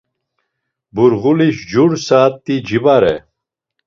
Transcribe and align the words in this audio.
Burğuli 0.95 1.49
jur 1.69 1.91
saat̆i 2.05 2.55
cibare. 2.67 3.15